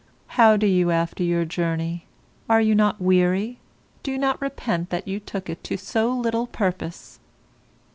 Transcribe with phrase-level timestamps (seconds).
[0.29, 2.07] How do you after your journey;
[2.49, 3.59] are you not weary;
[4.01, 7.19] do you not repent that you took it to so little purpose?